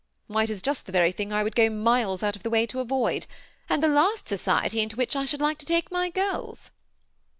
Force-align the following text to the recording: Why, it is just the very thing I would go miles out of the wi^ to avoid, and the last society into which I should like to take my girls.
Why, 0.25 0.41
it 0.41 0.49
is 0.49 0.63
just 0.63 0.87
the 0.87 0.91
very 0.91 1.11
thing 1.11 1.31
I 1.31 1.43
would 1.43 1.55
go 1.55 1.69
miles 1.69 2.23
out 2.23 2.35
of 2.35 2.41
the 2.41 2.49
wi^ 2.49 2.67
to 2.69 2.79
avoid, 2.79 3.27
and 3.69 3.83
the 3.83 3.87
last 3.87 4.27
society 4.27 4.79
into 4.81 4.95
which 4.95 5.15
I 5.15 5.25
should 5.25 5.41
like 5.41 5.59
to 5.59 5.65
take 5.67 5.91
my 5.91 6.09
girls. 6.09 6.71